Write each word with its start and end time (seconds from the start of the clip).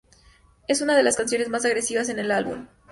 Es 0.67 0.81
una 0.81 0.97
de 0.97 1.03
las 1.03 1.15
canciones 1.15 1.49
más 1.49 1.63
agresivas 1.63 2.09
en 2.09 2.17
el 2.17 2.31
álbum. 2.31 2.65